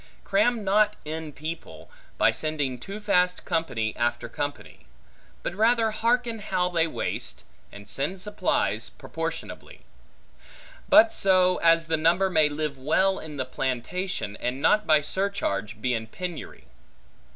[0.23, 4.87] Cram not in people, by sending too fast company after company;
[5.43, 9.81] but rather harken how they waste, and send supplies proportionably;
[10.89, 15.79] but so, as the number may live well in the plantation, and not by surcharge
[15.79, 16.63] be in penury.